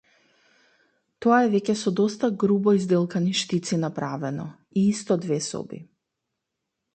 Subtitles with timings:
[1.25, 4.47] Тоа е веќе со доста грубо изделкани штици направено,
[4.81, 5.83] и исто две соби.